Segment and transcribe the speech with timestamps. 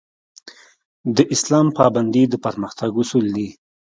[1.15, 3.49] د اسلام پابندي د پرمختګ اصول دي